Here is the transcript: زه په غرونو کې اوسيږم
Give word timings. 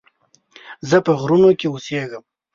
زه 0.89 0.97
په 1.05 1.11
غرونو 1.19 1.49
کې 1.59 1.67
اوسيږم 1.69 2.23